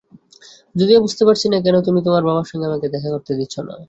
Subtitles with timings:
[0.75, 3.73] যদিও বুঝতে পারছিনা, কেন তুমি তোমার বাবার সঙ্গে আমাকে দেখা করতে দিচ্ছ না।